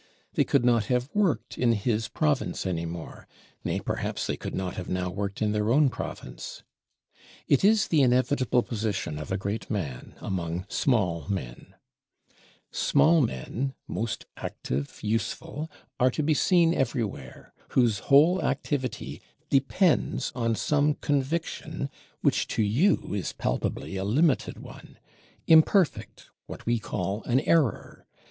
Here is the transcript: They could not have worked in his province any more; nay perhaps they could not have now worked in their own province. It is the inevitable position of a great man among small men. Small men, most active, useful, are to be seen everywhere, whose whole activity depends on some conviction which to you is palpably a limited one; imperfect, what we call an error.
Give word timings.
They 0.33 0.43
could 0.43 0.65
not 0.65 0.85
have 0.85 1.11
worked 1.13 1.59
in 1.59 1.73
his 1.73 2.07
province 2.07 2.65
any 2.65 2.87
more; 2.87 3.27
nay 3.63 3.79
perhaps 3.79 4.25
they 4.25 4.35
could 4.35 4.55
not 4.55 4.75
have 4.75 4.89
now 4.89 5.11
worked 5.11 5.43
in 5.43 5.51
their 5.51 5.69
own 5.69 5.89
province. 5.89 6.63
It 7.47 7.63
is 7.63 7.87
the 7.87 8.01
inevitable 8.01 8.63
position 8.63 9.19
of 9.19 9.31
a 9.31 9.37
great 9.37 9.69
man 9.69 10.15
among 10.19 10.65
small 10.69 11.27
men. 11.29 11.75
Small 12.71 13.21
men, 13.21 13.75
most 13.87 14.25
active, 14.37 15.03
useful, 15.03 15.69
are 15.99 16.09
to 16.09 16.23
be 16.23 16.33
seen 16.33 16.73
everywhere, 16.73 17.53
whose 17.73 17.99
whole 17.99 18.41
activity 18.43 19.21
depends 19.51 20.31
on 20.33 20.55
some 20.55 20.95
conviction 20.95 21.91
which 22.21 22.47
to 22.47 22.63
you 22.63 23.13
is 23.13 23.33
palpably 23.33 23.97
a 23.97 24.03
limited 24.03 24.57
one; 24.57 24.97
imperfect, 25.45 26.31
what 26.47 26.65
we 26.65 26.79
call 26.79 27.21
an 27.25 27.39
error. 27.41 28.07